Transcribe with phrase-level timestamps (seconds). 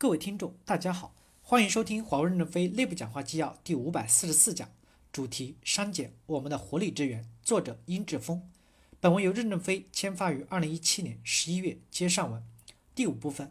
[0.00, 4.70] 各位听众，大家好，欢迎收听华为任正非内部讲话纪要第五百四十四讲，
[5.10, 8.48] 主题删减我们的活力之源，作者殷志峰。
[9.00, 12.40] 本文由任正非签发于二零一七年十一月接上文。
[12.94, 13.50] 第五部分，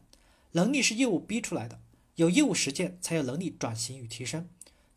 [0.54, 1.82] 能力是业务逼出来的，
[2.16, 4.48] 有业务实践才有能力转型与提升。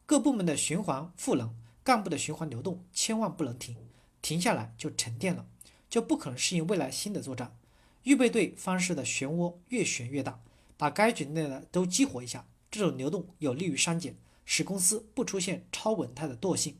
[0.06, 3.76] 各部门的循环赋能，干部的循环流动，千万不能停，
[4.22, 5.48] 停下来就沉淀了，
[5.88, 7.56] 就不可能适应未来新的作战。
[8.04, 10.40] 预备队方式的漩涡越旋越大。
[10.80, 14.16] 把该局内的都激活一下，这种流动有利于删减，
[14.46, 16.78] 使公司不出现超稳态的惰性。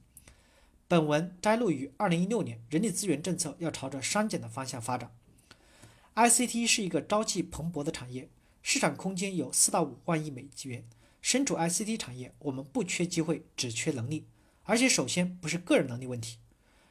[0.89, 5.15] 本文摘录于二零一六年，人力资源政策要朝着删减的方向发展。
[6.15, 8.31] ICT 是一个朝气蓬勃的产业，
[8.63, 10.83] 市场空间有四到五万亿美元。
[11.21, 14.25] 身处 ICT 产业，我们不缺机会，只缺能力。
[14.63, 16.39] 而且首先不是个人能力问题，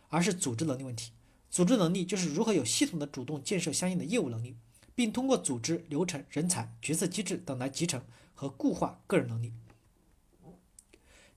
[0.10, 1.12] 而是组织能力问题。
[1.50, 4.56] 组织能力就是如何有系统的主动建设相应的业务能力。
[5.00, 8.04] 并通过组织、流程、人才、决策机制等来集成
[8.34, 9.54] 和固化个人能力。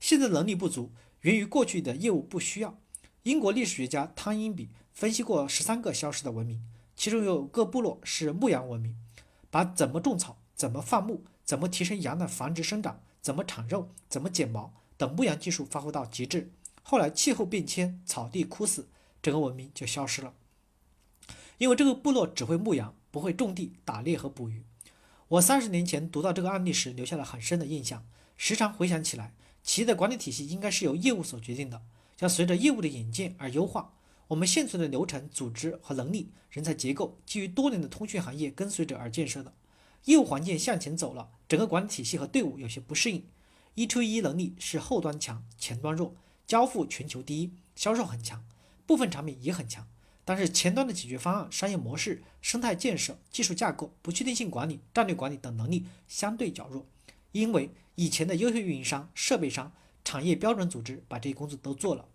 [0.01, 2.77] 现在能力不足，源于过去的业务不需要。
[3.21, 6.61] 英国历史学家汤因比分析过十三个消失的文明，
[6.97, 8.97] 其中有个部落是牧羊文明，
[9.49, 16.51] 把怎么种草、怎么放牧、怎么提升羊的繁殖生长、怎么产肉、怎么剪毛等牧羊技术发挥到极致。
[16.81, 18.89] 后来气候变迁，草地枯死，
[19.21, 20.33] 整个文明就消失了。
[21.59, 22.93] 因为这个部落只会牧羊。
[23.13, 24.63] 不会种地、打猎和捕鱼。
[25.27, 28.03] 我三十年前读到这个案例时，留下了很深的印象。
[28.37, 31.83] 时常回想起来，企业的管理体系应该是由业务所决定的，
[32.21, 33.93] 要随着业务的演进而优化。
[34.29, 39.53] 我们现存的流程、组织和能力、人才结构，基于多年的通讯行业跟随者而建设的。
[40.05, 43.23] 业务环境向前走了，整个管理体系和队伍有些不适应。
[43.75, 46.15] 一推一能力是后端强、前端弱，
[46.47, 48.43] 交付全球第一，销售很强，
[48.87, 49.87] 部分产品也很强。
[50.25, 56.85] 但是前端的解决方案、商业模式、生态建设、技术架构、不确定性管理、战略管理等能力相对较弱，
[57.33, 59.73] 因为以前的优秀运营商、设备商、
[60.05, 62.05] 产业标准组织把这些工作都做了。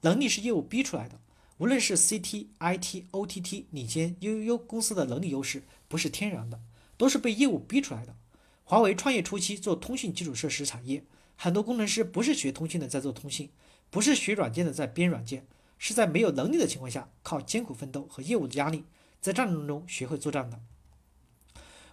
[0.00, 1.20] 能力是业务逼出来的，
[1.58, 6.60] 无论是 CT、IT、OTT 领先 UUU 公司的能力优势不是天然的，
[6.96, 8.16] 都是被业务逼出来的。
[8.64, 11.04] 华为创业初期做通讯基础设施产业，
[11.36, 13.50] 很多工程师不是学通讯的在做通信，
[13.88, 15.46] 不是学软件的在编软件。
[15.86, 18.86] 是在没有能力的情况下，靠艰苦奋斗和业务的压力，
[19.20, 20.58] 在战争中学会作战的。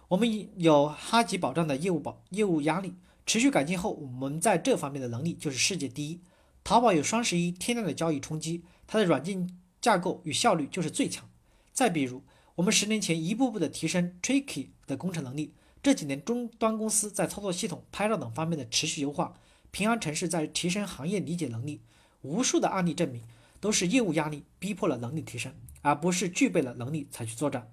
[0.08, 2.94] 我们有哈吉保障的业务保业务压力，
[3.26, 6.22] 持续改进后，我们在这方面的能力就是世界第一。
[6.64, 9.46] 淘宝有双十一天量的交易冲击，它的软件
[9.82, 11.28] 架构与效率就是最强。
[11.74, 12.22] 再比如，
[12.54, 19.34] 我们十年前一步步的提升 Tricky 的工程能力，这几年终端公司在操作系统、拍照等方面的持续优化，
[19.70, 21.82] 平安城市在提升行业理解能力，
[22.22, 23.22] 无数的案例证明。
[23.62, 27.72] 都是业务压力逼迫了能力提升，而不是具备了能力才去作战。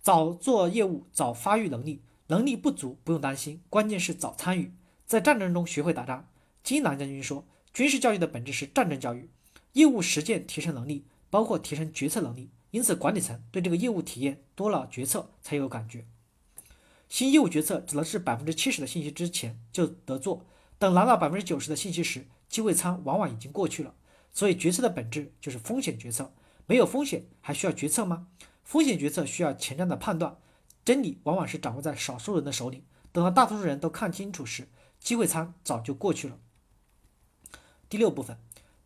[0.00, 4.72] 早做业务，早发育能力，能力不足不用担心，关键是早参与，
[5.04, 6.28] 在战争中学会打仗。
[6.62, 9.28] 金南将军说，军事教育的本质是战争教育，
[9.72, 12.50] 业务实践提升能力，包括提升决策能力。
[12.70, 16.06] 因此，管理层对这个业务体验多了决策才有感觉。
[17.08, 20.46] 新业务决策只能是百分之七十的信息之前就得做，
[20.78, 23.94] 等拿到百分之九十的信息时，机会仓往往已经过去了。
[24.32, 26.32] 所以决策的本质就是风险决策，
[26.66, 28.28] 没有风险还需要决策吗？
[28.64, 30.38] 风险决策需要前瞻的判断，
[30.84, 32.84] 真理往往是掌握在少数人的手里。
[33.12, 36.38] 等到大多数人都看清楚时，机会仓早就过去了。
[37.90, 38.38] 第六部分，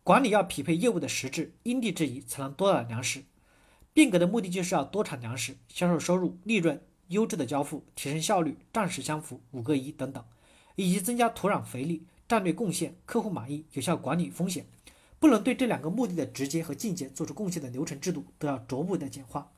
[0.03, 3.23] 管理要匹配业务的实质，因地制宜才能多产粮食。
[3.93, 10.23] 变革的目的就是要多产粮食，销售收入、利润、优质的交付、提升效率、战时相符、五个一等等，
[10.75, 14.65] 以及增加土壤肥力、战略贡献、客户满意、有效管理风险。
[15.19, 19.51] 不能对这两个目的的直接和间接做出贡献的流程制度都要逐步的简化。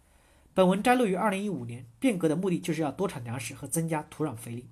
[0.53, 4.67] 本文摘录于二零一五年，变革的目的就是要多产粮食和增加土壤肥力。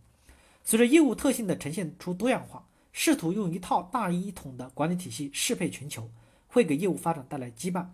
[0.63, 6.09] 随着业务特性的呈现出多样化，试图用一套大一统的管理体系适配全球，
[6.47, 7.87] 会给业务发展带来羁绊。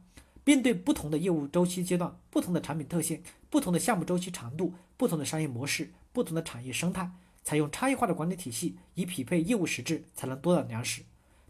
[0.46, 7.12] 面对不同的业务周期阶段、不同的产品特性、不同的项目周期长度、不同的商业模式、不同的产业生态，
[7.44, 11.02] 采用差异化的管理体系，以匹配业务实质，才能多产粮食。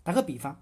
[0.04, 0.62] 打个比方。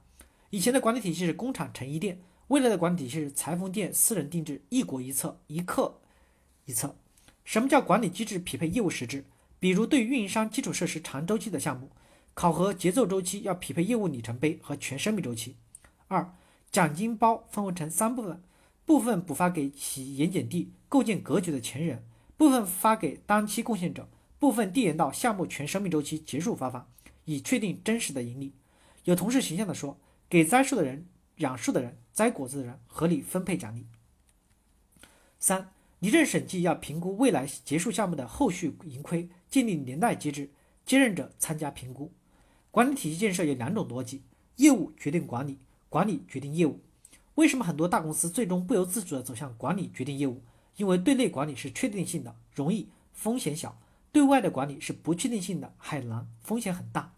[0.52, 2.20] 以前的管理体系是工厂成衣店，
[2.50, 6.02] 未来的管理体系是裁缝店私人定制，一国一策，一客
[6.66, 6.98] 一策。
[7.46, 9.24] 什么叫管理机制匹配业务实质？
[9.62, 11.90] 比如对运营商基础设施长周期的项目，
[12.34, 15.56] 考核节奏周期要匹配业务里程碑和全生命周期。
[16.10, 16.36] 二，
[16.70, 18.44] 奖金包分为成三部分，
[18.86, 22.04] 部分补发给其盐碱地构建格局的前人，
[22.36, 26.90] 部分发给当期贡献者，部分递延到项目全生命周期结束发放，
[27.24, 28.52] 以确定真实的盈利。
[29.06, 29.98] 有同事形象地说。
[30.32, 31.08] 给栽树的人、
[31.40, 33.86] 养树的人、摘果子的人合理分配奖励。
[35.38, 40.50] 三、离任审计要评估未来结束项目的后续盈亏，建立连带机制，
[40.86, 42.14] 接任者参加评估。
[42.72, 44.24] 管理体系建设有两种逻辑：
[44.56, 46.80] 业务决定管理，管理决定业务。
[47.36, 50.42] 为什么很多大公司最终不由自主地走向管理决定业务？
[50.78, 53.72] 因为对内管理是确定性的，容易，风险小；
[54.14, 57.16] 对外的管理是不确定性的，很难，风险很大。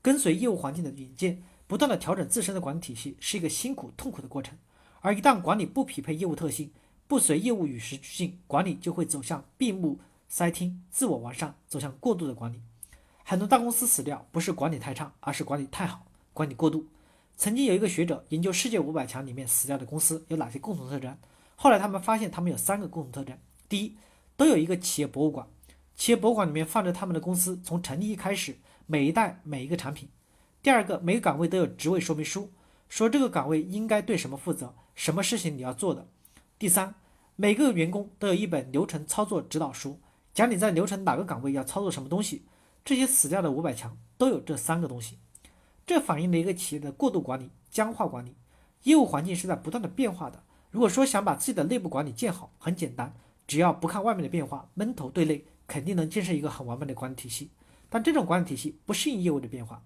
[0.00, 4.58] 跟随业务环境的演进，不断的调整自身的管理体系，是一个辛苦痛苦的过程。
[5.00, 6.72] 而一旦管理不匹配业务特性，
[7.06, 12.60] 不随业务与时俱进，管理就会走向闭目塞听、自我完善，走向过度的管理。
[13.22, 16.86] 很多大公司死掉，不是管理太差，而是管理太好，管理过度。
[17.36, 21.16] 曾经有一个学者研究世界五百强里面死掉的公司有哪些共同特征，
[21.54, 23.38] 后来他们发现他们有三个共同特征：
[23.68, 23.94] 第一，
[24.36, 25.46] 都有一个企业博物馆，
[25.94, 28.56] 企业博物馆里面放着他们的公司从成立一开始
[28.86, 30.08] 每一代每一个产品；
[30.68, 32.52] 第二个，每个岗位都有职位说明书，
[32.90, 36.06] 说这个岗位应该对什么负责，什么事情你要做的。
[36.58, 36.94] 第三，
[37.36, 39.98] 每个员工都有一本流程操作指导书，
[40.34, 42.44] 讲你在流程哪个岗位要操作什么东西。
[42.84, 45.16] 这些死掉的五百强都有这三个东西，
[45.86, 48.36] 这反映了一个企业的过度管理、僵化管理。
[48.82, 50.44] 业务环境是在不断的变化的。
[50.70, 53.14] 如果说想把自己的内部管理建好，很简单，
[53.46, 57.52] 只要不看外面的变化，闷头对内，肯定能建设一个很完美的管理体系。
[57.88, 59.82] 但这种管理体系不适应业务的变化。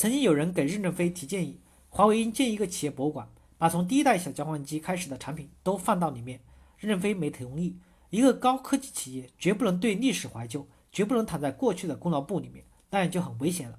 [0.00, 1.60] 曾经有人给任正非提建议，
[1.90, 3.28] 华为应建一个企业博物馆。
[3.58, 6.40] 把从第一代小交换机开始的产品都放到里面，
[6.78, 7.76] 任正非没同意。
[8.08, 13.78] 一个高科技企业绝不能对历史怀旧，绝不能躺在过去的功劳簿里面，那样就很危险了。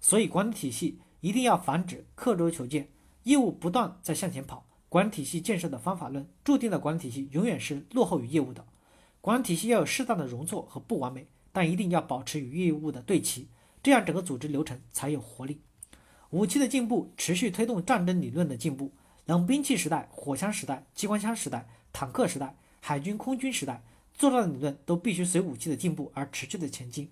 [0.00, 2.88] 所以管理体系一定要防止刻舟求剑，
[3.24, 4.64] 业务不断在向前跑。
[4.88, 8.64] 管理体系建设的方法论注定了管理体系永远是落后于业务的。
[9.20, 13.48] 管理体系要有适当的容错和不完美，但一定要保持与业务的对齐，
[13.82, 15.60] 这样整个组织流程才有活力。
[16.30, 18.92] 武器的进步持续推动战争理论的进步。
[19.26, 23.82] 冷兵器时代、火枪时代、机关枪时代、坦克时代、海军空军时代，
[24.12, 27.10] 作战理论都必须随武器的进步而持续的前进。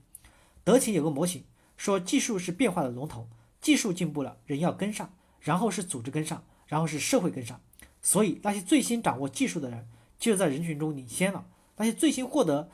[0.64, 1.44] 德勤有个模型，
[1.76, 3.28] 说技术是变化的龙头，
[3.60, 7.60] 技术进步了，人要跟上，然后是组织跟上，然后是社会跟上。
[8.02, 9.88] 所以那些最先掌握技术的人，
[10.18, 11.44] 就在人群中领先了；
[11.76, 12.68] 那些最先获得、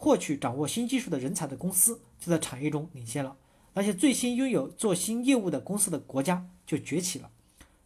[0.00, 3.36] 获取、掌握新技术的人才的公司，就在产业中领先了；
[3.74, 7.28] 那些最新拥有做新业务的公司的国家，就崛起了。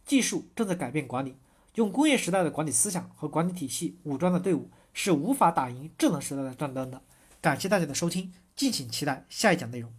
[0.05, 1.35] 技术正在改变管理，
[1.73, 7.01] 用工业时代的管理思想和管理体系武装的队伍是无法打赢智能时代的战争的。
[7.41, 9.91] 感谢大家的收听，敬请期待下一讲内容。